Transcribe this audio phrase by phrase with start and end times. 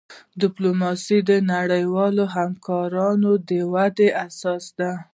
[0.41, 3.09] ډیپلوماسي د نړیوالی همکاری
[3.49, 4.91] د ودي اساس دی.